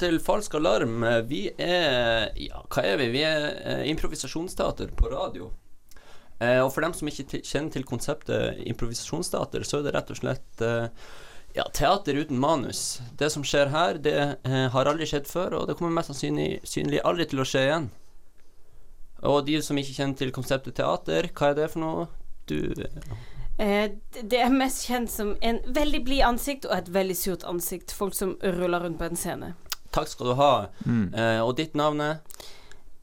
[0.00, 1.04] til Falsk alarm.
[1.28, 3.10] Vi er Ja, hva er vi?
[3.12, 5.50] Vi er eh, improvisasjonsteater på radio.
[6.40, 10.20] Eh, og for dem som ikke kjenner til konseptet improvisasjonsteater, så er det rett og
[10.20, 10.86] slett eh,
[11.56, 13.00] ja, teater uten manus.
[13.20, 16.62] Det som skjer her, det eh, har aldri skjedd før, og det kommer mest sannsynlig
[16.64, 17.90] synlig aldri til å skje igjen.
[19.28, 22.08] Og de som ikke kjenner til konseptet teater, hva er det for noe?
[22.48, 22.72] Du
[23.60, 23.90] Eh,
[24.22, 27.92] det er mest kjent som en veldig blid ansikt og et veldig surt ansikt.
[27.92, 29.50] Folk som ruller rundt på en scene.
[29.92, 30.50] Takk skal du ha.
[30.86, 32.20] Eh, og ditt navn er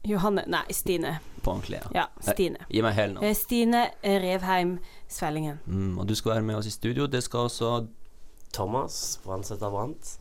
[0.08, 1.18] Johanne Nei, Stine.
[1.42, 1.90] På ordentlig, ja.
[1.94, 2.64] Ja, Stine.
[2.70, 3.24] Gi meg hele navn.
[3.28, 4.78] Eh, Stine Revheim
[5.08, 5.58] Svellingen.
[5.66, 7.06] Mm, og du skal være med oss i studio.
[7.06, 7.72] Det skal også
[8.52, 10.14] Thomas Brandtsæter Brandt.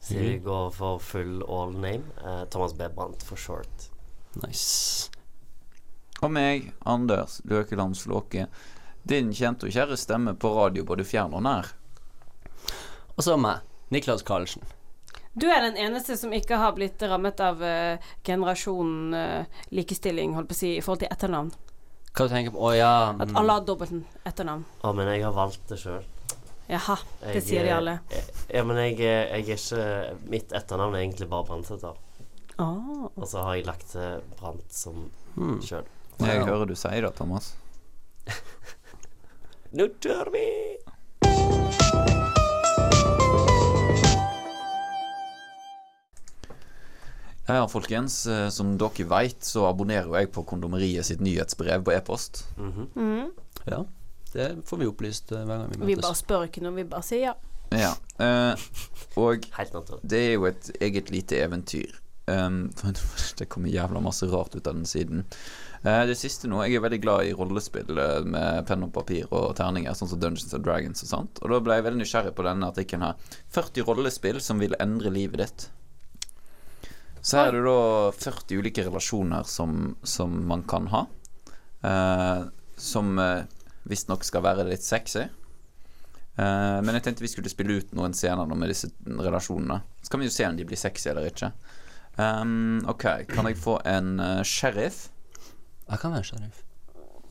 [0.00, 0.44] Så vi Mhm.
[0.44, 2.02] går for full all name.
[2.24, 2.88] Eh, Thomas B.
[2.88, 3.90] Brandt for short.
[4.46, 5.10] Nice.
[6.22, 8.46] Og meg, Anders Løkeland Slåke.
[9.08, 11.66] Din kjente og kjære stemme på radio både fjern og nær.
[13.16, 13.60] Og så meg,
[13.90, 14.62] Niklas Karlsen.
[15.32, 20.50] Du er den eneste som ikke har blitt rammet av uh, generasjon uh, likestilling, holdt
[20.50, 21.52] på å si, i forhold til etternavn.
[22.10, 22.62] Hva du tenker på?
[22.66, 23.36] Å ja At mm.
[23.38, 24.64] alle har dobbelt etternavn.
[24.82, 26.02] Å, men jeg har valgt det sjøl.
[26.70, 27.96] Jaha, det sier de alle.
[28.50, 29.80] Ja, men jeg, jeg er ikke
[30.30, 31.98] Mitt etternavn er egentlig bare Brandtsæter.
[32.62, 33.08] Oh.
[33.14, 35.58] Og så har jeg lagt til Brant som hmm.
[35.64, 35.86] sjøl.
[36.20, 37.54] Jeg hører du sier det, Thomas.
[39.78, 40.44] Nå tør vi!
[47.50, 48.26] Ja, folkens.
[48.26, 52.44] eh, Som dere veit, så abonnerer jeg på Kondomeriet sitt nyhetsbrev på e-post.
[52.56, 52.90] Mhm.
[52.94, 53.30] Mhm.
[53.66, 53.84] Ja,
[54.32, 57.02] det får vi opplyst eh, hver gang vi Vi bare spør ikke noe, vi bare
[57.02, 57.34] sier ja.
[57.70, 57.94] Ja.
[58.18, 58.54] eh,
[59.16, 61.98] og Helt det er jo et eget lite eventyr.
[62.30, 62.70] Um,
[63.38, 65.24] det kommer jævla masse rart ut av den siden.
[65.82, 67.90] Uh, det siste nå Jeg er veldig glad i rollespill
[68.28, 71.40] med penn og papir og terninger, sånn som Dungeons and Dragons og sånt.
[71.42, 73.14] Og da ble jeg veldig nysgjerrig på denne artikkelen her.
[73.56, 75.68] 40 rollespill som vil endre livet ditt.
[77.22, 81.02] Så her er det da 40 ulike relasjoner som, som man kan ha.
[81.84, 82.44] Eh,
[82.80, 83.42] som eh,
[83.90, 85.26] visstnok skal være litt sexy.
[86.40, 89.82] Eh, men jeg tenkte vi skulle spille ut noen scener nå med disse relasjonene.
[90.00, 91.52] Så kan vi jo se om de blir sexy eller ikke.
[92.20, 95.06] Um, ok, kan jeg få en uh, sheriff
[95.86, 96.58] Jeg kan være sheriff.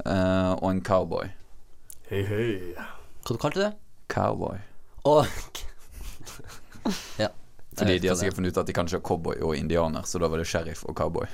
[0.06, 1.28] eh, og en cowboy?
[2.10, 2.48] Hei, hei.
[3.26, 3.74] Hva du kalte du det?
[4.10, 4.58] Cowboy.
[5.12, 5.28] Og
[7.22, 7.28] Ja.
[7.80, 10.22] Fordi de har sikkert funnet ut at de kan ikke ha cowboy og indianer, så
[10.22, 11.30] da var det sheriff og cowboy.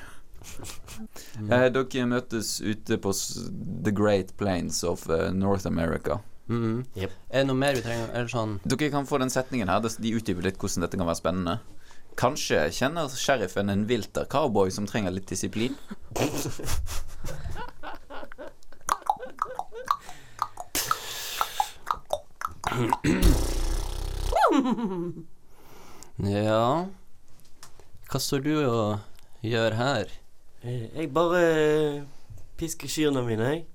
[1.49, 3.49] Eh, dere møtes ute på s
[3.85, 6.21] The Great Plains of uh, North America.
[6.49, 6.53] er.
[6.53, 6.85] -hmm.
[6.95, 7.11] yep.
[7.29, 8.09] Er det noe mer vi trenger?
[8.13, 9.79] Eller sånn Dere kan få den setningen her.
[9.81, 11.59] De utdyper litt hvordan dette kan være spennende.
[12.15, 15.75] Kanskje kjenner sheriffen en vilter cowboy som trenger litt disiplin?
[26.23, 26.87] Ja
[28.11, 28.99] Hva står du og
[29.43, 30.11] gjør her?
[30.63, 32.03] Eh, Jeg bare eh,
[32.57, 33.65] pisker kyrne mine, jeg.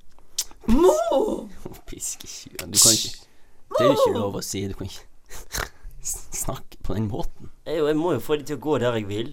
[1.90, 3.26] Piskekyrne Du kan ikke
[3.70, 4.62] Det er jo ikke lov å si.
[4.70, 5.68] Du kan ikke
[6.40, 7.50] snakke på den måten.
[7.66, 9.30] Jeg, jeg må jo få de til å gå der jeg vil.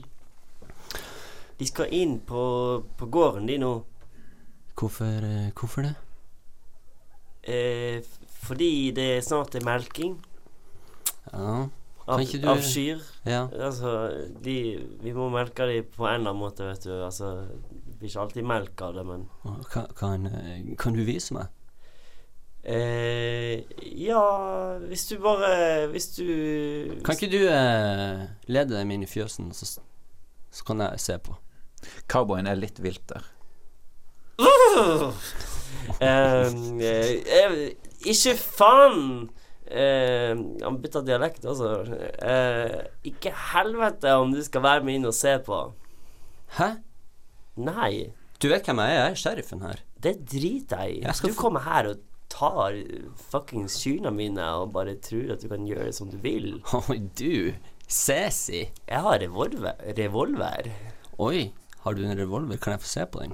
[1.57, 2.41] De skal inn på,
[2.99, 3.71] på gården, de nå.
[4.77, 5.95] Hvorfor, eh, hvorfor det?
[7.47, 8.03] Eh,
[8.43, 10.17] fordi det snart er melking
[11.31, 11.69] Ja,
[12.07, 13.01] av, du- av kyr.
[13.27, 13.41] ja.
[13.67, 13.91] Altså,
[14.43, 14.55] de
[15.03, 16.93] Vi må melke dem på en eller annen måte, vet du.
[17.03, 19.25] Altså, det blir ikke alltid melk av det, men
[19.71, 21.47] Kan, kan, eh, kan du vise meg?
[22.63, 23.63] eh,
[23.97, 29.51] Ja, hvis du bare Hvis du Kan ikke du eh, lede dem inn i fjøsen,
[29.53, 29.79] så,
[30.51, 31.35] så kan jeg se på?
[32.09, 33.21] Cowboyen er litt vilter.
[36.01, 36.47] Eh,
[36.83, 37.53] eh,
[38.05, 39.29] Ikke faen!
[39.67, 40.31] Eh,
[40.63, 41.71] han bytta dialekt, altså.
[42.23, 42.77] Eh,
[43.11, 45.61] ikke helvete om du skal være med inn og se på.
[46.57, 46.69] Hæ?
[47.57, 48.99] Nei, Du vet hvem jeg er?
[49.01, 49.79] Jeg er sheriffen her.
[50.03, 51.01] det driter jeg i.
[51.01, 52.75] Jeg Du kommer her og tar
[53.31, 56.61] fuckings kyrne mine og bare tror at du kan gjøre som du vil.
[56.89, 57.53] Oi, du.
[57.87, 58.67] Sassy.
[58.87, 59.73] Jeg har revolver.
[59.97, 60.69] revolver.
[61.17, 62.57] Oi, har du en revolver?
[62.61, 63.33] Kan jeg få se på den?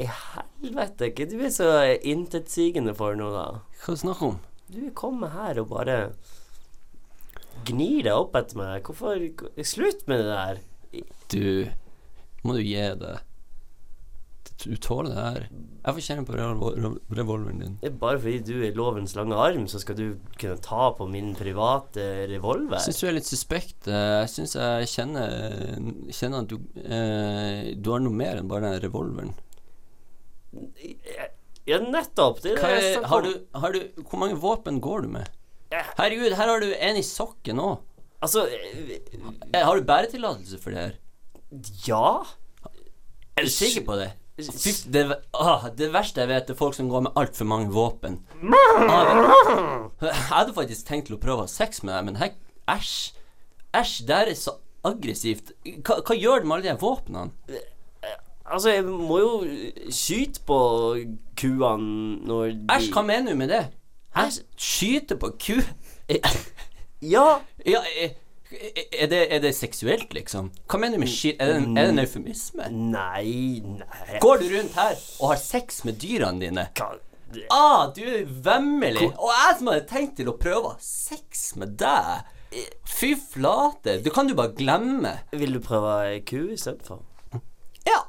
[0.00, 1.68] I helvete, hva du er så
[2.02, 3.46] intetsigende for nå, da?
[3.84, 4.40] Hva snakker du om?
[4.72, 5.96] Du kommer her og bare
[7.68, 8.86] gnir deg opp etter meg.
[8.86, 9.20] Hvorfor
[9.68, 10.62] Slutt med det der.
[11.32, 11.44] Du,
[12.46, 13.18] må du gi det.
[14.62, 15.46] Du tåler det her.
[15.82, 17.76] Jeg får kjenne på revol revolveren din.
[17.82, 20.04] Det er bare fordi du er lovens lange arm, så skal du
[20.38, 22.78] kunne ta på min private revolver.
[22.78, 23.90] Jeg syns du er litt suspekt.
[23.90, 25.34] Jeg syns jeg kjenner,
[26.14, 29.34] kjenner at du eh, Du har noe mer enn bare den revolveren.
[31.68, 32.40] Ja, nettopp.
[32.42, 35.28] Det er det jeg har, du, har du Hvor mange våpen går du med?
[35.72, 37.78] Herregud, her har du en i sokken òg.
[38.22, 38.98] Altså eh,
[39.52, 40.98] Eh, Har du bæretillatelse for det her?
[41.86, 42.22] Ja.
[43.36, 44.10] Er du sikker på det?
[44.42, 45.02] Fy, det,
[45.36, 48.20] ah, det verste jeg vet, er folk som går med altfor mange våpen.
[48.42, 52.30] Ah, jeg hadde faktisk tenkt til å prøve å ha sex med deg, men hei,
[52.72, 52.94] æsj.
[53.76, 54.56] Æsj, det er så
[54.88, 55.52] aggressivt.
[55.84, 57.60] Hva, hva gjør du med alle de våpnene?
[58.46, 59.32] Altså, jeg må jo
[59.90, 60.58] skyte på
[61.38, 63.62] kuene når de Æsj, hva mener du med det?
[64.16, 64.24] Hæ?
[64.58, 65.60] Skyte på ku?
[67.02, 67.38] Ja.
[67.66, 68.10] Ja, eh,
[69.00, 70.50] er det, er det seksuelt, liksom?
[70.68, 71.38] Hva mener du med skyt?
[71.40, 72.66] Er det en, det eufemisme?
[72.70, 76.66] Nei, nei Går du rundt her og har sex med dyrene dine?
[76.78, 76.98] Hva-
[77.50, 79.06] Ah, du er vemmelig.
[79.16, 82.26] Og jeg som hadde tenkt til å prøve sex med deg.
[82.84, 83.94] Fy flate.
[84.04, 85.14] Du kan du bare glemme.
[85.32, 87.00] Vil du prøve ku istedenfor?
[87.88, 88.02] Ja.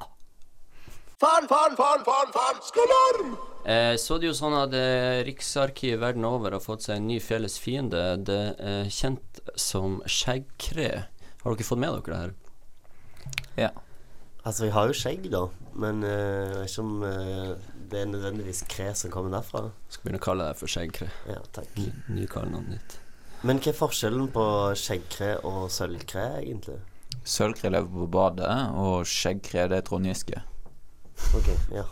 [1.24, 3.28] Faen, faen, faen, faen, faen, SKOLORM!
[3.64, 7.16] Eh, så det jo sånn at eh, Riksarkivet verden over har fått seg en ny
[7.24, 8.02] felles fiende.
[8.28, 10.90] Det er kjent som skjeggkre.
[11.40, 12.36] Har dere fått med dere det her?
[13.62, 13.72] Ja.
[14.44, 15.46] Altså, jeg har jo skjegg, da,
[15.80, 17.50] men eh, jeg vet ikke om eh,
[17.88, 19.70] det er nødvendigvis kre som kommer derfra.
[19.88, 21.12] Skal begynne å kalle deg for skjeggkre.
[21.32, 21.84] Ja, takk.
[22.12, 22.98] Ny, kallenavnet ditt.
[23.48, 26.82] Men hva er forskjellen på skjeggkre og sølvkre, egentlig?
[27.24, 30.50] Sølvkre lever på badet, og skjeggkre det er Trond Giske.
[31.34, 31.84] Ok, ja.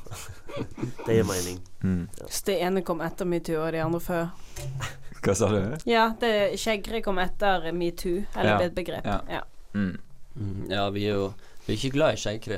[1.07, 1.61] det gir mening.
[1.83, 2.09] Mm.
[2.29, 4.29] Så det ene kom etter metoo, og de andre før.
[5.23, 5.59] Hva sa du?
[5.87, 8.59] Ja, det skjeggre kom etter metoo, eller Ja.
[8.61, 9.07] er et begrep.
[9.07, 9.21] Ja.
[9.31, 9.43] Ja.
[9.75, 9.97] Mm.
[10.37, 11.33] Mm, ja, vi er jo
[11.67, 12.57] Vi er ikke glad i skjeggre.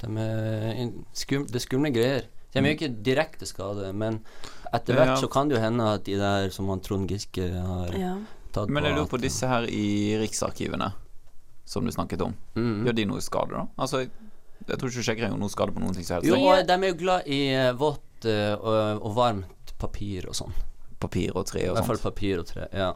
[0.00, 2.22] De er skum, det er skumle greier.
[2.54, 4.20] De gjør ikke direkte skade, men
[4.72, 5.16] etter hvert Ja.
[5.20, 8.14] så kan det jo hende at de der som han Trond Giske har Ja.
[8.52, 10.92] tatt Men jeg på lurer på disse her i Riksarkivene,
[11.64, 12.34] som du snakket om.
[12.56, 12.84] Mm.
[12.86, 13.66] Gjør de noe skade, da?
[13.78, 14.08] Altså,
[14.68, 16.28] jeg tror ikke skjeggkre gjør noen skade på noen ting som helst.
[16.28, 16.36] Jo,
[16.66, 20.54] de er jo glad i eh, vått eh, og, og varmt papir og sånn.
[21.02, 21.78] Papir og tre og sånt.
[21.78, 22.68] I hvert fall papir og tre.
[22.76, 22.92] Ja.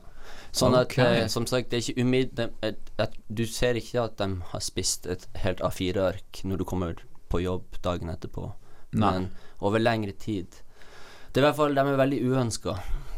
[0.57, 4.63] Sånn at, eh, som sagt, det er ikke umiddelbart Du ser ikke at de har
[4.65, 8.53] spist et helt A4-ark når du kommer på jobb dagen etterpå,
[8.95, 9.11] Nei.
[9.11, 9.29] men
[9.61, 10.63] over lengre tid.
[11.33, 12.77] Det er i hvert fall De er veldig uønska.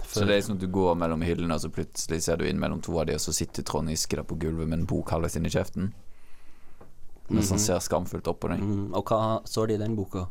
[0.08, 2.60] Så det er sånn at du går mellom hyllene, og så plutselig ser du inn
[2.60, 5.12] mellom to av de, og så sitter Trond Giske der på gulvet med en bok
[5.12, 5.90] halvveis inn i kjeften.
[7.28, 8.60] Mens han ser skamfullt opp på den.
[8.64, 10.26] Mm, og hva står det i den boka?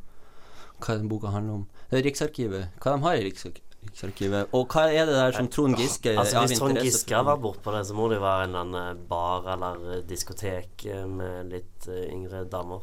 [0.82, 1.68] Hva den boka handler om?
[1.92, 2.68] Det er Riksarkivet.
[2.82, 3.64] Hva de har i Riksarkivet?
[3.88, 4.50] Riksarkivet?
[4.58, 7.72] Og hva er det der som Trond Giske Altså, Hvis Trond Giske har vært bortpå
[7.78, 11.54] det, så må det jo være en eller annen bar eller eh, diskotek eh, med
[11.54, 12.82] litt eh, yngre damer.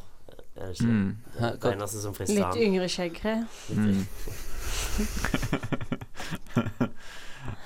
[0.55, 1.17] Er det ikke Mm.
[1.35, 1.51] det?
[1.61, 2.57] Det eneste som frister Litt han.
[2.57, 3.35] yngre skjeggre.
[3.75, 4.05] Mm.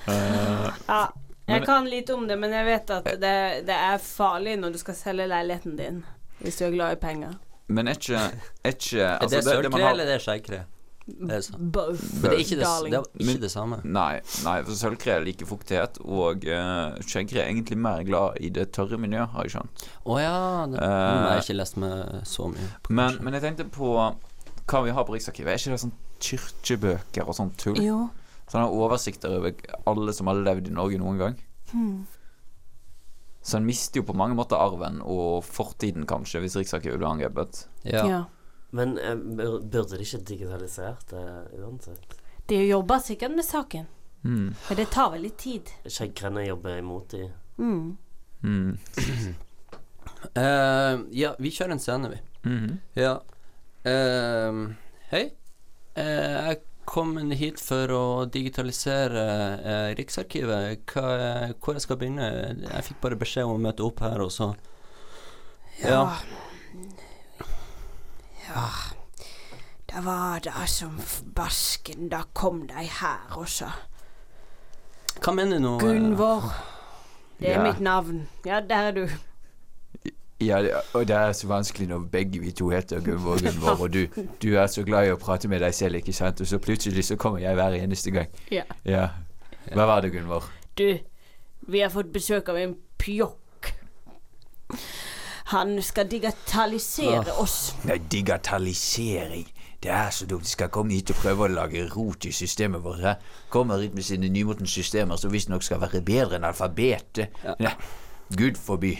[0.06, 1.12] Eh, Ja.
[1.46, 3.30] Jeg kan lite om det, men jeg vet at det,
[3.66, 5.96] det er farlig når du skal selge leiligheten din.
[6.40, 7.38] Hvis du er glad i penger.
[7.68, 8.20] men er ikke,
[8.64, 10.60] er ikke Er altså, det det, det sølvkre har, eller det er skjeggkre?
[11.10, 11.70] Det er sånn.
[11.74, 12.02] Both.
[12.14, 13.78] Men det er ikke det, det, er ikke det samme.
[13.84, 18.68] Nei, nei, for sølvkre liker fuktighet, og uh, skjeggkre er egentlig mer glad i det
[18.76, 19.86] tørre miljøet, har jeg skjønt.
[20.04, 20.36] Å ja.
[20.70, 22.70] Det, Eh, jeg ikke lest med så mye.
[22.84, 25.50] på Men, men jeg tenkte på hva vi har på Riksarkivet.
[25.50, 27.80] Er ikke det sånn kirkebøker og sånn tull?
[27.82, 28.04] Jo.
[28.50, 29.54] Sånne oversikter over
[29.90, 31.36] alle som har levd i Norge noen gang?
[31.72, 32.04] Hmm.
[33.50, 37.64] Så en mister jo på mange måter arven og fortiden, kanskje, hvis Riksarkivet blir angrepet.
[37.82, 38.04] Ja.
[38.06, 38.20] ja.
[38.70, 41.24] Men eh, burde de ikke digitalisert det
[41.58, 42.14] uansett?
[42.46, 43.88] De jobber sikkert med saken,
[44.22, 44.50] Mm.
[44.68, 45.70] men det tar vel litt tid.
[45.88, 47.22] Skjeggkrene jobber imot de.
[47.56, 47.96] Mm.
[48.44, 48.74] Mm.
[50.36, 52.18] uh, ja, vi kjører en scene, vi.
[52.44, 52.76] -hmm.
[52.94, 53.14] Ja.
[53.86, 54.74] Uh,
[55.10, 55.30] hei.
[55.94, 59.24] Eh, jeg kom hit for å digitalisere
[59.62, 60.80] eh, Riksarkivet.
[60.90, 62.30] Hva, hvor jeg skal begynne?
[62.66, 64.52] Jeg fikk bare beskjed om å møte opp her, og så
[65.84, 66.16] Ja.
[68.50, 68.64] Ja
[69.86, 70.98] Det var da som
[71.34, 73.70] basken, da kom de her og så
[75.20, 75.72] Hva mener du nå?
[75.78, 75.82] eh?
[75.86, 76.50] Gunvor.
[77.40, 77.62] Det er Ja.
[77.62, 78.26] mitt navn.
[78.44, 79.06] Ja, der er du.
[80.40, 80.60] Ja,
[80.96, 84.06] og det er så vanskelig når begge vi to heter Gunvor Gunvor, og du,
[84.40, 86.40] du er så glad i å prate med deg selv, ikke sant?
[86.40, 88.32] Og så plutselig så kommer jeg hver eneste gang.
[88.50, 88.64] Ja.
[88.88, 89.08] Ja.
[89.74, 90.48] Hva var det, Gunvor?
[90.80, 90.96] Du,
[91.68, 93.74] vi har fått besøk av en pjokk.
[95.52, 97.74] Han skal digitalisere oss.
[97.84, 99.48] Nei, digitalisering.
[99.82, 100.44] Det er så dumt.
[100.44, 103.20] De skal komme hit og prøve å lage rot i systemet vårt.
[103.52, 107.40] Kommer hit med sine nymotens systemer som visstnok skal være bedre enn alfabetet.
[107.60, 107.72] Nei,
[108.38, 108.92] Gud forby.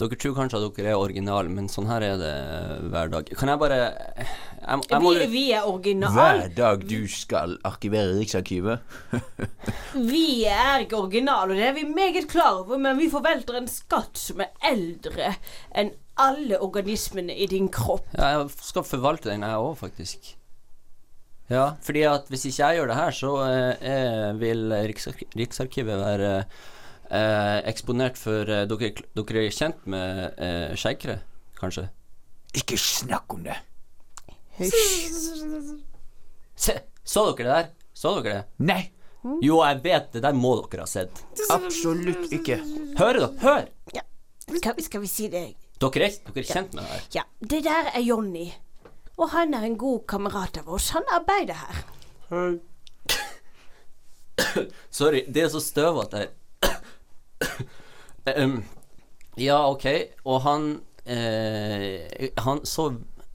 [0.00, 3.28] Dere tror kanskje at dere er originale, men sånn her er det eh, hver dag.
[3.38, 4.28] Kan jeg bare Jeg,
[4.88, 6.16] jeg må Vi, vi er original.
[6.16, 8.80] Hver dag du skal arkivere Riksarkivet.
[10.12, 13.68] Vi er ikke originale, og det er vi meget klar over, men vi forvelter en
[13.68, 15.34] skatt som er eldre
[15.76, 18.06] enn alle organismene i din kropp.
[18.16, 20.32] Ja, jeg skal forvalte den, jeg òg, faktisk.
[21.52, 24.72] Ja, fordi at hvis ikke jeg gjør det her, så eh, eh, vil
[25.36, 26.62] Riksarkivet være eh,
[27.10, 31.18] eksponert for eh, dere, dere er kjent med eh, skjeggkre,
[31.58, 31.88] kanskje?
[32.54, 33.56] Ikke snakk om det.
[36.54, 37.70] Se, så dere det der?
[37.96, 38.44] Så dere det?
[38.68, 38.82] Nei,
[39.42, 41.20] Jo, jeg vet det der må dere ha sett.
[41.54, 42.56] absolutt ikke.
[42.98, 43.38] Hører dere?
[43.44, 43.68] Hør!
[44.58, 45.44] Skal, vi- skal vi si det?
[45.78, 47.04] Dere er, dere er kjent med det her.
[47.14, 48.48] Ja, det der er Jonny.
[49.18, 50.90] Og han er en god kamerat av oss.
[50.96, 51.82] Han arbeider her.
[52.32, 52.58] Hei.
[54.90, 56.30] Sorry, det er så støvete her.
[58.30, 58.60] Em,
[59.40, 59.86] ja, ok.
[60.30, 60.66] Og han
[61.10, 62.92] eh, Han så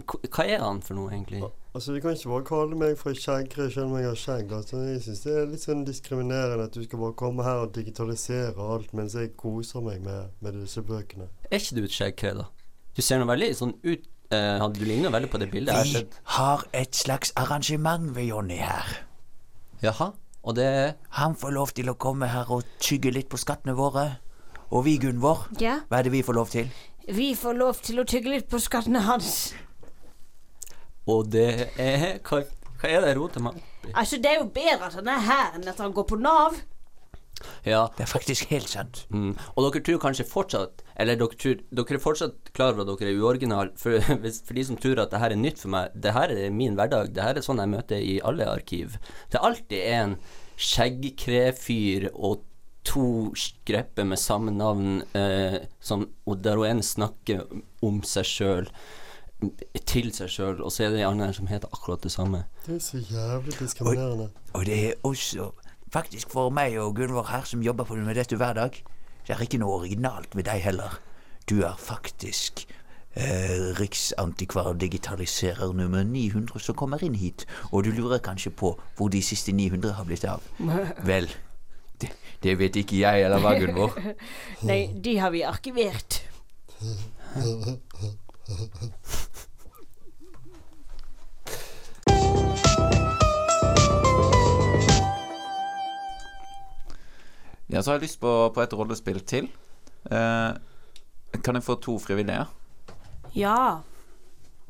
[0.08, 1.42] Hva er han for noe, egentlig?
[1.78, 4.54] Altså, Du kan ikke bare kalle meg for skjeggkre selv om jeg har skjegg.
[4.56, 7.74] Altså, Jeg synes det er litt sånn diskriminerende at du skal bare komme her og
[7.76, 11.28] digitalisere alt mens jeg koser meg med, med disse bøkene.
[11.52, 12.48] Er ikke du et skjeggkre, da?
[12.98, 16.02] Du ser nå veldig sånn ut uh, Du ligner veldig på det bildet Vi
[16.38, 19.04] har et slags arrangement ved Jonny her.
[19.84, 20.14] Jaha.
[20.48, 23.74] Og det er Han får lov til å komme her og tygge litt på skattene
[23.75, 24.06] våre.
[24.72, 26.70] Og vi, Gunvor, Ja, hva er det vi får lov til?
[27.08, 29.54] vi får lov til å tygge litt på skattene hans.
[31.08, 32.42] Og det er Hva,
[32.82, 33.62] hva er det jeg roter meg?
[33.94, 36.58] Altså, det er jo bedre at han er her enn at han går på Nav.
[37.65, 37.86] Ja.
[37.98, 39.03] Det er faktisk helt sant.
[39.13, 39.36] Mm.
[39.56, 43.13] Og dere tror kanskje fortsatt Eller dere, tror, dere er fortsatt klar over at dere
[43.13, 43.72] er uoriginal.
[43.77, 44.01] For,
[44.48, 46.77] for de som tror at det her er nytt for meg, det her er min
[46.79, 47.13] hverdag.
[47.13, 48.98] Det her er sånn jeg møter i alle arkiv.
[49.29, 50.20] Det er alltid en
[50.58, 52.46] skjeggkrefyr og
[52.88, 57.44] to skrepper med samme navn, eh, som, og der hun ene snakker
[57.84, 58.70] om seg sjøl,
[59.86, 62.46] til seg sjøl, og så er det en annen som heter akkurat det samme.
[62.65, 64.29] Det er så jævlig diskriminerende.
[64.53, 65.51] Og det er også
[65.94, 68.84] faktisk for meg og Gunvor her som jobber på med dette hver dag.
[69.27, 71.00] Det er ikke noe originalt med deg heller.
[71.50, 72.65] Du er faktisk
[73.15, 77.46] eh, riksantikvar-digitaliserer nummer 900 som kommer inn hit.
[77.72, 80.41] Og du lurer kanskje på hvor de siste 900 har blitt av.
[81.10, 81.29] Vel,
[82.01, 82.10] det,
[82.44, 83.91] det vet ikke jeg, eller hva, Gunvor?
[84.70, 86.12] Nei, de har vi arkivert.
[97.68, 99.50] Ja, så har jeg lyst på, på et rollespill til.
[100.10, 100.52] Eh,
[101.44, 102.46] kan jeg få to frivillige?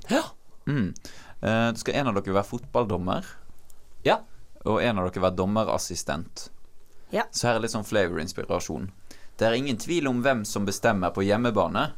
[0.09, 0.23] Ja.
[0.67, 0.93] Mm.
[1.41, 3.25] Eh, det skal en av dere være fotballdommer,
[4.05, 4.17] Ja.
[4.65, 6.47] og en av dere være dommerassistent.
[7.13, 7.23] Ja.
[7.31, 8.89] Så her er litt sånn flavor-inspirasjon.
[9.37, 11.91] Det er ingen tvil om hvem som bestemmer på hjemmebane.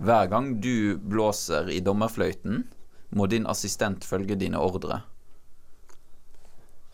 [0.00, 2.64] Hver gang du blåser i dommerfløyten,
[3.12, 5.02] må din assistent følge dine ordre.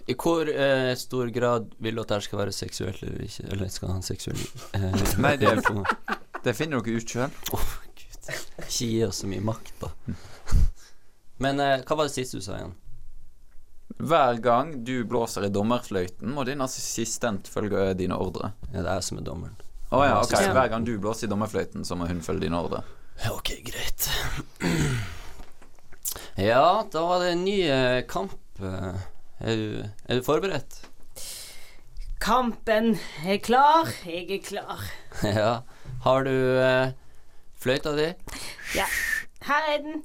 [0.06, 3.46] I hvor eh, stor grad vil du at det skal være seksuelt eller ikke?
[3.52, 4.38] Eller skal han seksuell
[4.78, 5.58] eh, Nei, det-?
[6.46, 7.32] Det finner dere ut sjøl.
[7.56, 8.26] Åh, Gud.
[8.62, 9.88] Ikke gi oss så mye makt, da.
[11.42, 12.76] Men eh, hva var det siste du sa igjen?
[13.96, 18.52] Hver gang du blåser i dommerfløyten, må din assistent følge dine ordre.
[18.70, 19.58] Ja, det er jeg som er dommeren.
[19.90, 20.36] Å ja, ok.
[20.54, 22.84] Hver gang du blåser i dommerfløyten, så må hun følge dine ordre.
[23.32, 24.08] Ok, greit.
[26.36, 28.34] Ja, da var det en ny eh, kamp.
[29.40, 30.78] Er du, er du forberedt?
[32.22, 32.94] Kampen
[33.26, 33.90] er klar.
[34.06, 34.84] Jeg er klar.
[35.22, 35.50] ja.
[36.06, 36.94] Har du eh,
[37.60, 38.06] fløyta di?
[38.74, 38.86] Ja.
[39.46, 40.00] Her er den.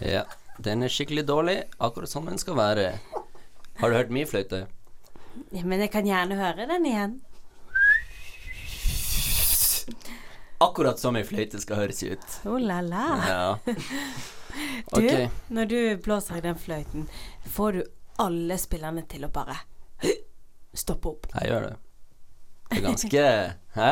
[0.00, 0.24] Ja.
[0.62, 2.88] Den er skikkelig dårlig, akkurat som den skal være.
[3.80, 4.66] Har du hørt min fløyte?
[5.52, 7.20] Ja, Men jeg kan gjerne høre den igjen.
[10.62, 12.36] Akkurat som ei fløyte skal høres ut.
[12.46, 13.06] Oh la la.
[13.26, 13.46] Ja.
[14.52, 15.28] Du, okay.
[15.48, 17.06] når du blåser i den fløyten,
[17.48, 17.82] får du
[18.22, 19.56] alle spillerne til å bare
[20.82, 21.28] stoppe opp.
[21.38, 21.76] Jeg gjør det.
[22.72, 23.22] Det er ganske
[23.78, 23.90] Hæ?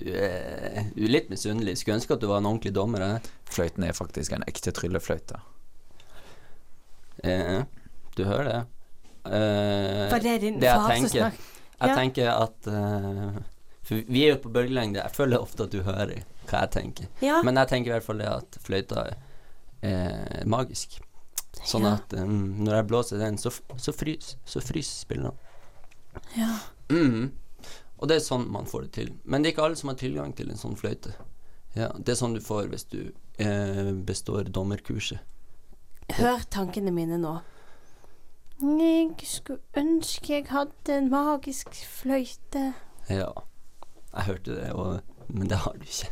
[0.00, 1.78] Du er, litt misunnelig.
[1.80, 3.02] Skulle ønske at du var en ordentlig dommer.
[3.04, 3.32] Jeg.
[3.52, 5.40] Fløyten er faktisk en ekte tryllefløyte.
[7.24, 7.62] Eh,
[8.16, 8.60] du hører det?
[9.28, 11.48] Eh, Var det din det jeg far som snakket?
[11.80, 11.94] Jeg Ja.
[11.96, 13.40] tenker at eh,
[13.82, 15.00] For vi er jo på bølgelengde.
[15.02, 17.06] Jeg føler ofte at du hører hva jeg tenker.
[17.20, 17.42] Ja.
[17.42, 19.04] Men jeg tenker i hvert fall det at fløyta
[19.82, 20.98] er magisk.
[21.66, 21.94] Sånn Ja.
[21.98, 25.34] at um, når jeg blåser den, så, så fryser frys spillerne.
[26.36, 26.56] ja.
[26.90, 27.32] Mm.
[28.00, 29.10] Og det er sånn man får det til.
[29.24, 31.12] Men det er ikke alle som har tilgang til en sånn fløyte.
[31.76, 35.20] Ja, det er sånn du får hvis du eh, består dommerkurset.
[36.16, 37.34] Hør tankene mine nå.
[38.60, 42.72] Jeg skulle ønske jeg hadde en magisk fløyte.
[43.08, 43.28] Ja,
[44.16, 46.10] jeg hørte det, og, men det har du ikke.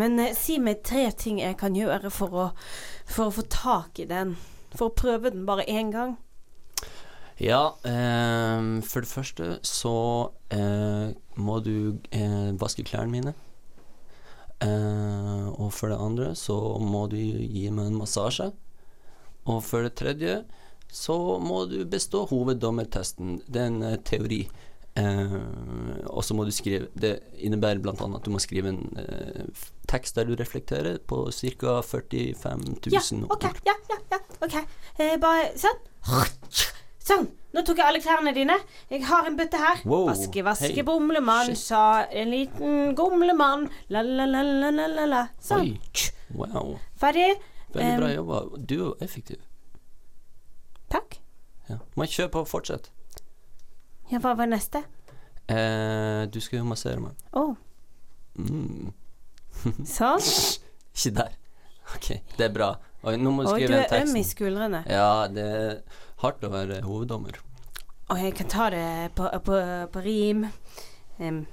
[0.00, 2.50] Men eh, si meg tre ting jeg kan gjøre for å,
[3.06, 4.36] for å få tak i den.
[4.74, 6.16] For å prøve den bare én gang.
[7.42, 9.96] Ja, eh, for det første så
[10.54, 13.34] eh, må du eh, vaske klærne mine.
[14.62, 18.52] Eh, og for det andre så må du gi meg en massasje.
[19.50, 20.38] Og for det tredje
[20.94, 23.40] så må du bestå hoveddommertesten.
[23.50, 24.44] Det er en eh, teori.
[24.94, 25.32] Eh,
[26.06, 27.94] og så må du skrive Det innebærer bl.a.
[27.98, 31.80] at du må skrive en eh, tekst der du reflekterer på ca.
[31.82, 33.48] 45 000 Ja, OK.
[33.48, 33.58] ord.
[33.66, 34.20] Ja, ja, ja.
[34.46, 34.54] ok
[35.02, 35.82] eh, Bare sånn.
[37.04, 37.26] Sånn.
[37.54, 38.54] Nå tok jeg alle klærne dine.
[38.90, 39.82] Jeg har en bøtte her.
[39.86, 40.86] Wow, Vaske, vaske, hey.
[40.86, 43.66] bomlemann, sa en liten gomlemann.
[43.94, 45.20] La-la-la-la-la-la.
[45.42, 45.74] Sånn.
[45.74, 46.06] Oi.
[46.34, 46.78] Wow.
[46.98, 47.28] Ferdig.
[47.74, 48.40] Veldig bra jobba.
[48.58, 49.42] Du er effektiv.
[50.90, 51.18] Takk.
[51.68, 51.78] Ja.
[51.94, 52.90] Må jeg kjøre på, fortsett.
[54.10, 54.84] Ja, hva var neste?
[55.48, 57.16] Eh, du skal jo massere meg.
[57.36, 57.54] Å,
[58.34, 58.88] Mm.
[59.86, 60.24] sånn.
[60.90, 61.34] Ikke der.
[61.94, 62.72] OK, det er bra.
[63.06, 64.80] Oi, nå må du Å, du er øm i skuldrene.
[64.90, 65.76] Ja, det er
[66.24, 67.38] hardt å være hoveddommer.
[68.10, 69.60] Og jeg kan ta det på, på,
[69.94, 70.48] på rim.
[71.22, 71.44] Um,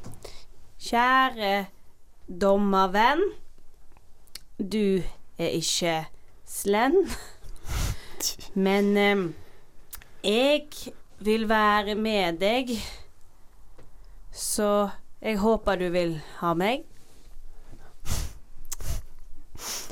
[0.81, 1.67] kjære
[2.25, 3.21] dommervenn.
[4.57, 5.03] Du
[5.37, 5.93] er ikke
[6.49, 7.13] slend
[8.65, 9.23] Men um,
[10.25, 10.67] jeg
[11.21, 12.73] vil være med deg.
[14.31, 14.89] Så
[15.21, 16.87] jeg håper du vil ha meg.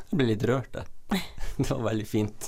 [0.09, 0.87] Jeg ble litt rørt, jeg.
[1.59, 2.45] Det var veldig fint.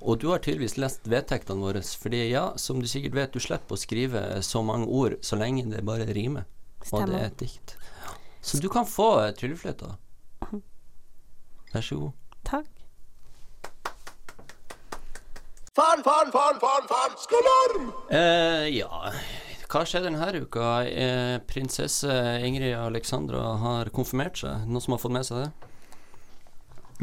[0.00, 3.76] Og du har tydeligvis lest vedtektene våre, fordi ja, som du sikkert vet, du slipper
[3.76, 6.48] å skrive så mange ord så lenge det bare rimer.
[6.90, 7.76] Og det er et dikt.
[8.42, 9.92] Så du kan få tryllefløyta.
[11.72, 12.16] Vær så god.
[12.48, 12.81] Takk.
[15.82, 17.86] Faen, faen, faen, faen, faen, skalarm!
[18.14, 18.86] Eh, ja
[19.66, 20.66] Hva skjedde denne uka?
[20.86, 22.12] Eh, prinsesse
[22.46, 24.68] Ingrid Alexandra har konfirmert seg.
[24.68, 25.48] Noen som har fått med seg det?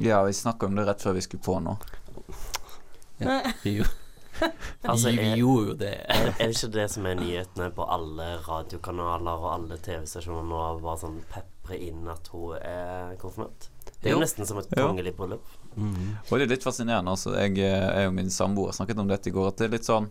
[0.08, 1.76] Ja, vi snakka om det rett før vi skulle på nå.
[3.20, 3.90] Ja, vi, jo,
[4.88, 5.94] Altså, er, vi gjorde jo det.
[6.08, 10.62] er er det ikke det som er nyhetene på alle radiokanaler og alle TV-stasjoner nå?
[10.86, 13.68] Bare sånn pepre inn at hun er konfirmert?
[14.00, 14.24] Det er jo Jo.
[14.24, 15.44] nesten som et kongelig bryllup.
[15.76, 16.18] Mm.
[16.30, 17.12] Og det er litt fascinerende.
[17.12, 17.34] Altså.
[17.36, 19.48] Jeg eh, er jo min samboer snakket om dette i går.
[19.52, 20.10] At det er litt sånn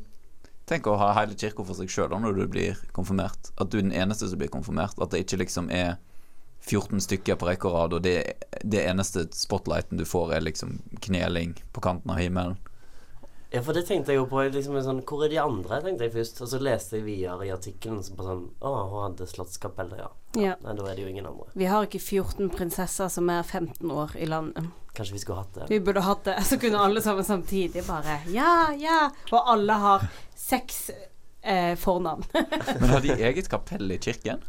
[0.68, 3.54] Tenk å ha hele kirka for seg sjøl når du blir konfirmert.
[3.56, 4.98] At du er den eneste som blir konfirmert.
[5.00, 5.94] At det ikke liksom er
[6.60, 10.74] 14 stykker på rekke og rad, og det, det eneste spotlighten du får, er liksom
[11.00, 12.58] kneling på kanten av himmelen.
[13.50, 14.42] Ja, for det tenkte jeg jo på.
[14.52, 16.42] Liksom, sånn, hvor er de andre, tenkte jeg først.
[16.44, 20.10] Og så leste jeg videre i artikkelen så på sånn Å, hun hadde Slottskapellet, ja.
[20.36, 20.56] Ja.
[20.60, 21.48] Nei, da er det jo ingen andre.
[21.56, 24.68] Vi har ikke 14 prinsesser som er 15 år i landet.
[24.92, 25.70] Kanskje vi skulle hatt det.
[25.72, 29.00] Vi burde hatt det, så kunne alle sammen samtidig bare Ja, ja.
[29.30, 30.06] Og alle har
[30.36, 30.90] seks
[31.40, 32.28] eh, fornavn.
[32.82, 34.44] Men har de eget kapell i kirken?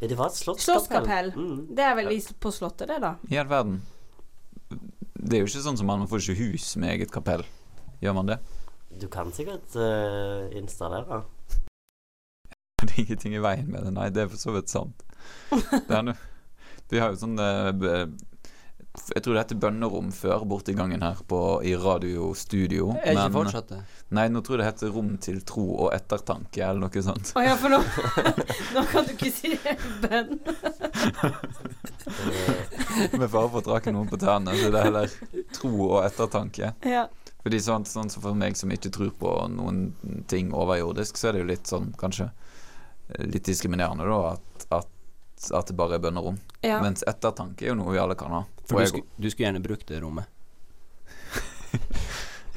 [0.00, 0.82] Ja, det var et slottskapell.
[0.84, 1.32] Slottskapell.
[1.38, 1.58] Mm.
[1.72, 3.16] Det er vel vist på Slottet, det, da.
[3.32, 3.80] I all verden.
[5.14, 7.46] Det er jo ikke sånn som man får ikke hus med eget kapell.
[8.02, 8.38] Gjør man det?
[9.00, 11.24] Du kan sikkert uh, installere.
[12.84, 13.94] Det er ingenting i veien med det.
[13.96, 15.04] Nei, det er for så vidt sant.
[15.88, 16.14] Det er
[16.94, 18.04] vi har jo sånn eh,
[19.10, 22.92] Jeg tror det heter bønnerom før borti gangen her på, i radiostudio.
[23.00, 23.80] Er ikke fortsatt det?
[24.14, 27.32] Nei, nå tror jeg det heter Rom til tro og ettertanke, eller noe sånt.
[27.34, 27.80] Å ja, for nå
[28.76, 29.74] Nå kan du ikke si det.
[30.04, 30.38] bønn.
[33.18, 35.18] Med fare for å trake noen på tærne, så det er heller
[35.56, 36.74] tro og ettertanke.
[36.86, 37.08] Ja.
[37.44, 39.92] Fordi sånn, sånn så for meg som ikke tror på noen
[40.32, 45.50] ting overjordisk, så er det jo litt sånn kanskje eh, litt diskriminerende, da, at, at,
[45.60, 46.38] at det bare er bønnerom.
[46.64, 46.78] ja.
[46.80, 48.42] Mens ettertanke er jo noe vi alle kan ha.
[48.64, 50.24] For du jeg- skulle, du skulle gjerne brukt det rommet.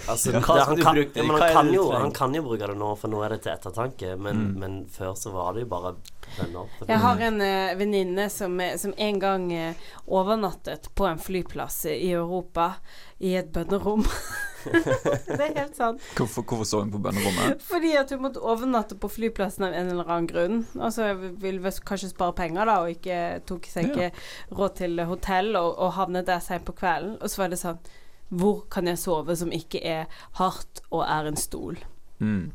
[0.09, 1.21] altså, Ja, det, hva skal han, du kan, bruke det?
[1.21, 3.41] ja, men han, kan jo, han kan jo bruke det nå, for nå er det
[3.45, 4.13] til ettertanke.
[4.17, 4.59] Men, Mm.
[4.59, 5.95] men før så var det jo bare
[6.37, 6.67] bønner.
[6.87, 9.73] Jeg har en uh, venninne som, eh, som en gang uh,
[10.07, 12.73] overnattet på en flyplass i Europa
[13.19, 14.03] i et bønnerom.
[14.67, 16.01] det er helt sant.
[16.17, 17.61] Hvorfor, hvorfor så hun på bønnerommet?
[17.71, 20.57] Fordi at hun måtte overnatte på flyplassen av en eller annen grunn.
[20.77, 23.93] Og så ville vi kanskje spare penger, da, og ikke tok seg Ja.
[24.09, 27.15] ikke råd til hotell, og, og havnet der seint på kvelden.
[27.21, 27.79] Og så var det sånn
[28.29, 30.07] Hvor kan jeg sove som ikke er
[30.39, 31.77] hardt og er en stol?
[32.19, 32.49] Mm.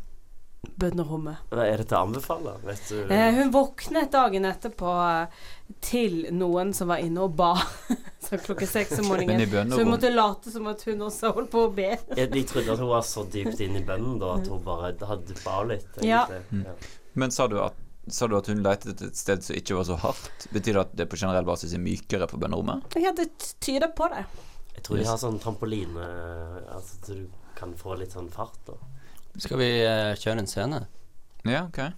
[0.79, 1.41] Bønnerommet.
[1.51, 2.53] Hva Er det til å anbefale?
[2.63, 5.41] Vet du Eh, hun våknet dagen etterpå eh,
[5.83, 7.51] til noen som var inne og ba.
[8.23, 9.73] så klokka seks om morgenen.
[9.73, 11.91] Så hun måtte late som at hun også holdt på å be.
[12.17, 15.39] jeg, trodde at hun var så dypt inne i bønnen da at hun bare hadde
[15.43, 15.89] ba litt.
[15.99, 16.27] Ja.
[16.29, 16.63] egentlig.
[16.69, 16.77] Ja.
[17.19, 17.79] Men sa du at
[18.11, 20.49] Sa du at hun lette etter et sted som ikke var så hardt?
[20.51, 22.97] Betyr det at det på generell basis er mykere på bønnerommet?
[22.99, 23.29] Ja, det
[23.63, 24.25] tyder på det.
[24.75, 26.07] Jeg tror de har sånn trampoline
[26.73, 27.27] Altså så du
[27.59, 28.79] kan få litt sånn fart da.
[29.41, 30.81] Skal vi eh, kjøre en scene?
[31.45, 31.93] Ja, ok.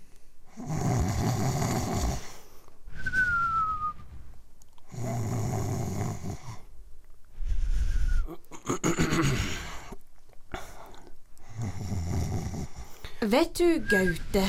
[13.25, 14.45] Vet du, Gaute.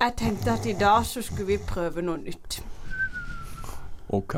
[0.00, 2.58] Jeg tenkte at i dag så skulle vi prøve noe nytt.
[4.12, 4.34] Ok.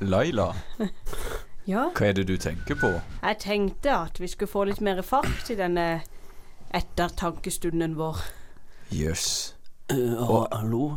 [0.00, 0.52] Laila,
[1.66, 1.88] Ja.
[1.94, 2.88] hva er det du tenker på?
[3.22, 6.02] Jeg tenkte at vi skulle få litt mer fart i denne
[6.74, 8.18] ettertankestunden vår.
[8.90, 8.98] Jøss.
[8.98, 9.56] Yes.
[9.92, 10.96] Uh, og, hallo?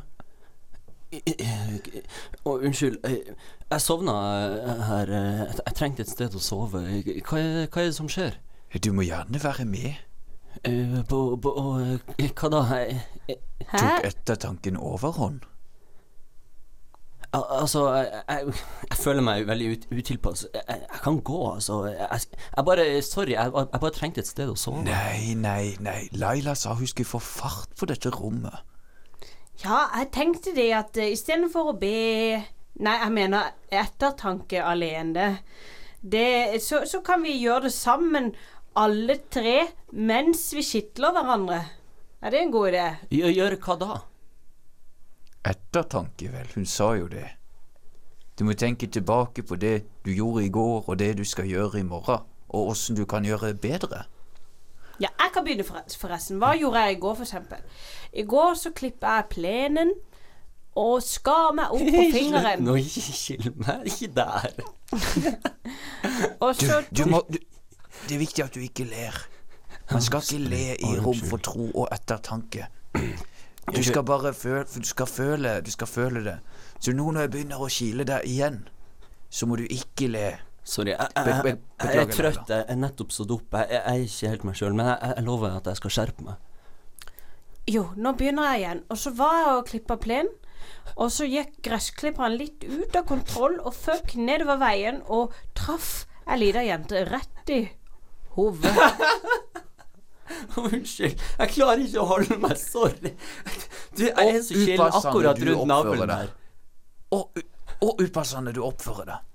[1.11, 1.77] Eh,
[2.45, 2.97] unnskyld.
[3.05, 3.35] eh,
[3.71, 4.11] Jeg sovna
[4.87, 5.11] her.
[5.11, 6.81] Jeg jeg trengte et sted å sove.
[6.81, 8.35] Hva er, hva er det som skjer?
[8.83, 9.93] Du må gjerne være med.
[10.67, 11.51] Uh, På, på,
[12.17, 12.61] eh, hva da?
[12.75, 13.77] Jeg, jeg, Hæ?
[13.77, 15.41] Tok ettertanken overhånd?
[17.35, 18.53] Al- altså, jeg, jeg,
[18.89, 20.45] jeg føler meg veldig ut, utilpass.
[20.53, 21.81] Jeg, jeg kan gå, altså.
[21.91, 22.21] Jeg,
[22.57, 24.83] jeg bare Sorry, jeg, jeg bare trengte et sted å sove.
[24.87, 25.99] Nei, nei, nei.
[26.15, 28.57] Laila sa hun skulle få fart på dette rommet.
[29.63, 31.95] Ja, jeg tenkte det at uh, istedenfor å be
[32.75, 35.29] Nei, jeg mener ettertanke alene.
[36.03, 38.33] Det, så, så kan vi gjøre det sammen,
[38.75, 39.61] alle tre,
[39.95, 41.61] mens vi skitler hverandre.
[42.19, 42.83] Er det en god idé?
[43.15, 43.95] Gjør, gjøre hva da?
[45.45, 46.47] Ettertanke, vel.
[46.55, 47.27] Hun sa jo det.
[48.39, 51.79] Du må tenke tilbake på det du gjorde i går, og det du skal gjøre
[51.79, 54.03] i morgen, og åssen du kan gjøre det bedre.
[54.99, 56.39] Ja, jeg kan begynne forresten.
[56.39, 57.63] Hva gjorde jeg i går, eksempel?
[58.13, 59.91] I går så klippet jeg plenen
[60.75, 62.63] og skar meg opp på fingeren.
[62.63, 64.49] Nå kill meg ikke der.
[66.43, 67.37] Og Du, du må du,
[68.07, 69.15] Det er viktig at du ikke ler.
[69.91, 72.67] Man skal ikke le i rom for tro og ettertanke.
[73.73, 76.35] Du skal bare føle Du skal føle, du skal føle det.
[76.79, 78.59] Så nå når jeg begynner å kile deg igjen,
[79.29, 80.25] så må du ikke le.
[80.65, 82.49] Sorry, jeg, jeg, jeg, jeg er trøtt.
[82.49, 83.57] Jeg er nettopp stått opp.
[83.57, 86.25] Jeg, jeg er ikke helt meg sjøl, men jeg, jeg lover at jeg skal skjerpe
[86.25, 86.41] meg.
[87.69, 88.81] Jo, nå begynner jeg igjen.
[88.93, 90.33] Og så var jeg og klippa plenen.
[90.95, 96.39] Og så gikk gressklipperen litt ut av kontroll og føk nedover veien og traff ei
[96.41, 97.61] lita jente rett i
[98.37, 98.73] hodet.
[100.61, 102.57] Unnskyld, jeg klarer ikke å holde meg.
[102.59, 103.13] Sorry.
[103.95, 106.33] Du, jeg er så chill akkurat rundt navlen der.
[107.15, 107.41] Og,
[107.85, 109.31] og upassende du oppfører deg.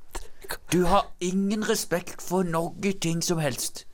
[0.75, 3.85] Du har ingen respekt for noe ting som helst.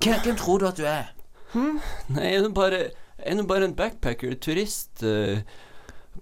[0.00, 1.10] Hvem, hvem tror du at du er?
[1.52, 2.78] Nei, jeg er nå bare,
[3.20, 5.42] jeg er bare en backpacker, turist, Uh,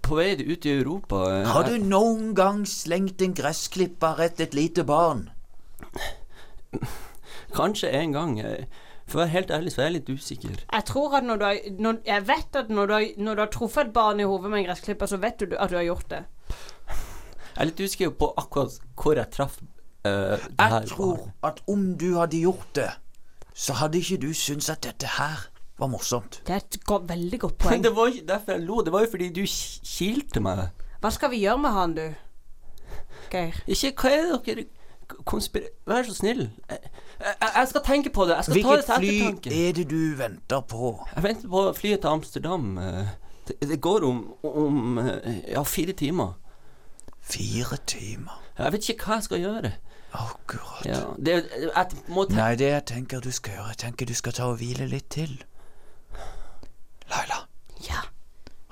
[0.05, 1.17] på vei ut i Europa.
[1.49, 5.25] Har du noen gang slengt en gressklipper etter et lite barn?
[7.55, 8.39] Kanskje en gang.
[8.39, 8.65] eh,
[9.09, 10.59] For å være helt ærlig, så er jeg litt usikker.
[10.71, 13.41] Jeg tror at når du har når, Jeg vet at når du har, når du
[13.41, 15.87] har truffet et barn i hodet med en gressklipper, så vet du at du har
[15.87, 16.23] gjort det.
[16.53, 19.59] Jeg er litt usikker på akkurat hvor jeg traff
[20.07, 21.31] Uh, det her Jeg tror barn.
[21.43, 22.85] at om du hadde gjort det,
[23.53, 25.41] så hadde ikke du syntes at dette her
[25.77, 26.37] var morsomt.
[26.47, 27.83] Det er et go veldig godt poeng.
[27.83, 28.77] det var ikke derfor jeg lo.
[28.87, 30.61] Det var jo fordi du ki- kilte meg.
[31.03, 32.05] Hva skal vi gjøre med han, du?
[33.33, 33.59] Geir.
[33.67, 34.65] Ikke Hva er det dere
[35.25, 35.67] konspir...
[35.89, 36.45] Vær så snill.
[36.69, 36.79] Jeg,
[37.19, 38.35] jeg, jeg skal tenke på det.
[38.35, 40.91] Jeg skal ta Hvilket det til fly er det du venter på?
[41.15, 42.69] Jeg venter på flyet til Amsterdam.
[43.47, 46.33] Det, det går om, om eh, ja, fire timer.
[47.21, 48.41] Fire timer.
[48.57, 49.71] Jeg vet ikke hva jeg skal gjøre.
[50.19, 50.85] Akkurat.
[50.85, 54.33] Ja, det, jeg må Nei, det jeg tenker du skal gjøre, jeg tenker du skal
[54.33, 55.35] ta og hvile litt til.
[57.09, 57.43] Laila,
[57.85, 58.01] Ja,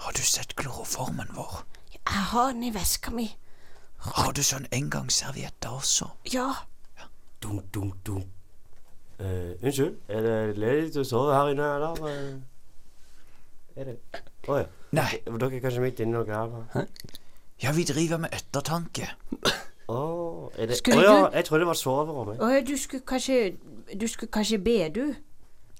[0.03, 1.63] har du sett kloroformen vår?
[2.07, 3.27] jeg har den i veska mi.
[3.97, 6.07] Har du sånn engangsservietter også?
[6.33, 6.47] Ja.
[6.99, 7.07] ja.
[7.43, 8.27] Dunk, dunk, dunk.
[9.17, 12.03] Uh, unnskyld, er det ledig til å sove her inne, eller?
[12.05, 12.57] eh?
[13.77, 13.95] Er det
[14.47, 14.67] Å ja.
[14.95, 16.43] Nei, Dere dere er kanskje midt inne noe
[16.75, 16.85] her?
[17.61, 19.09] ja, vi driver med ettertanke.
[19.89, 19.97] Å,
[20.57, 22.39] er det Å ja, jeg trodde det var soverommet.
[22.41, 23.39] Å, du skulle kanskje
[23.97, 25.03] Du skulle kanskje be, du?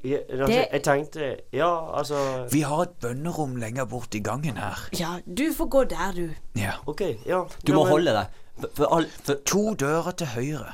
[0.03, 4.57] Ja, altså, Det- Jeg tenkte Ja, altså Vi har et bønnerom lenger bort i gangen
[4.57, 4.89] her.
[4.99, 6.29] Ja, du får gå der, du.
[6.55, 6.71] Ja.
[6.87, 7.43] OK, ja.
[7.65, 8.27] Du ja, må men- holde deg.
[8.59, 10.73] For, for, all, for To dører til høyre.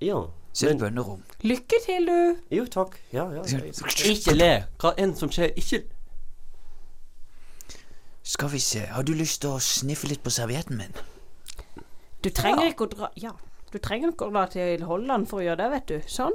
[0.00, 0.22] Ja.
[0.52, 1.22] Så er det Men, bønnerom.
[1.42, 2.36] Lykke til, du.
[2.56, 2.98] jo, takk.
[3.12, 3.42] Ja, ja.
[3.42, 3.74] jeg-
[4.06, 4.64] ikke le.
[4.80, 5.52] Hva enn som skjer.
[5.56, 5.82] Ikke
[8.22, 10.92] Skal vi se, har du lyst til å sniffe litt på servietten min?
[12.24, 13.30] Du trenger ikke å dra Ja.
[13.72, 15.98] Du trenger ikke å dra til Holland for å gjøre det, vet du.
[16.08, 16.32] Sånn.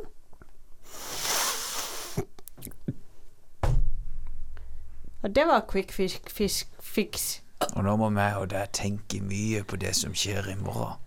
[5.23, 7.41] Og det var quick fisk, fisk fix.
[7.75, 10.99] Og nå må vi og deg tenke mye på det som skjer i morgen.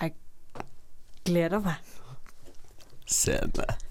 [0.00, 0.14] Jeg
[1.24, 1.74] Gleder meg.
[3.06, 3.86] se meg.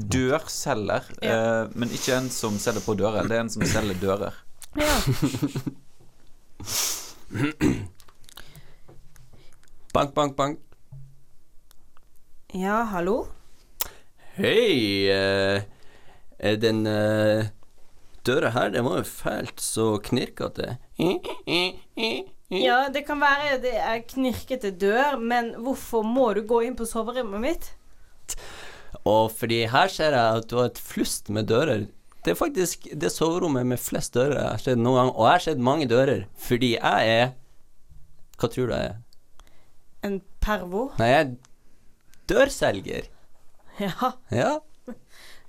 [0.00, 0.30] Dialekten.
[0.30, 3.28] Dørselger, eh, men ikke en som selger på dører.
[3.28, 4.34] Det er en som selger dører.
[4.80, 4.96] Ja.
[9.92, 10.58] Bank, bank, bank.
[12.54, 13.26] ja, hallo?
[14.36, 15.62] Hei, eh,
[16.38, 17.48] er den eh,
[18.22, 20.76] døra her, det var jo fælt så knirkete.
[22.54, 26.86] Ja, det kan være det er knirkete dør, men hvorfor må du gå inn på
[26.86, 27.72] soverommet mitt?
[29.08, 31.86] Og fordi her ser jeg at du har et flust med dører.
[32.24, 35.32] Det er faktisk det soverommet med flest dører jeg har sett noen gang, og jeg
[35.32, 37.30] har sett mange dører fordi jeg er
[38.40, 38.98] Hva tror du jeg er?
[40.04, 40.82] En pervo?
[41.00, 41.32] Nei, jeg er
[42.28, 43.08] dørselger.
[43.80, 44.12] Ja.
[44.32, 44.50] Ja,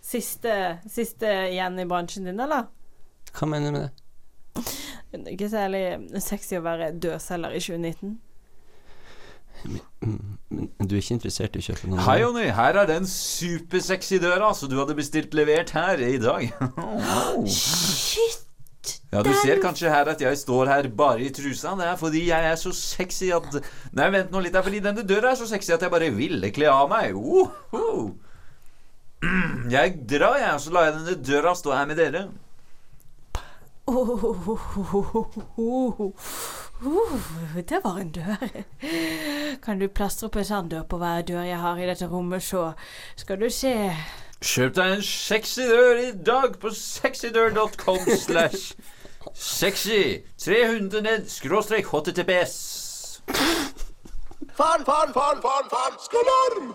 [0.01, 0.53] Siste,
[0.89, 2.69] siste igjen i bransjen din, eller?
[3.35, 5.33] hva mener du med det?
[5.35, 5.83] Ikke særlig
[6.23, 8.15] sexy å være dørselger i 2019.
[9.63, 12.47] Men du er ikke interessert i å kjøpe noen Hei, Jonny.
[12.57, 16.47] Her er den supersexy døra som du hadde bestilt levert her i dag.
[17.57, 18.47] Shit!
[19.11, 21.75] Ja, du ser kanskje her at jeg står her bare i trusa.
[21.77, 23.57] Det er fordi jeg er så sexy at
[23.93, 24.53] Nei, vent nå litt.
[24.55, 27.13] Det er fordi denne døra er så sexy at jeg bare ville kle av meg.
[27.19, 28.15] Woho!
[29.21, 32.23] Mm, Jeg drar, jeg, og så lar jeg denne døra stå her med dere.
[36.81, 38.47] Det var en dør.
[39.63, 42.41] Kan du plastre opp en sånn dør på hver dør jeg har i dette rommet,
[42.41, 42.71] så
[43.19, 43.75] skal du se.
[44.41, 48.73] Kjøp deg en sexy dør i dag på sexydør.com slash
[49.37, 52.55] sexy 300 ned skråstrek https.
[54.57, 56.73] Faen, faen, faen, faen, faen, skolarm!